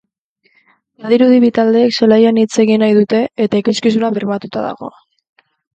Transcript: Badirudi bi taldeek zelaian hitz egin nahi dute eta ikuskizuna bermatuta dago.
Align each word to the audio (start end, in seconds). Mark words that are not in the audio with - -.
Badirudi 1.03 1.37
bi 1.43 1.51
taldeek 1.59 1.93
zelaian 1.99 2.41
hitz 2.45 2.49
egin 2.67 2.85
nahi 2.87 2.99
dute 3.03 3.23
eta 3.47 3.65
ikuskizuna 3.65 4.15
bermatuta 4.19 4.69
dago. 4.71 4.95